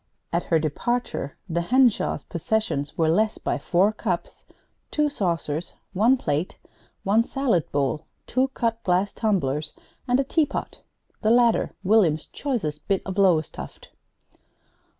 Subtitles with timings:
[0.33, 4.45] At her departure the Henshaws' possessions were less by four cups,
[4.89, 6.57] two saucers, one plate,
[7.03, 9.73] one salad bowl, two cut glass tumblers,
[10.07, 10.81] and a teapot
[11.21, 13.89] the latter William's choicest bit of Lowestoft.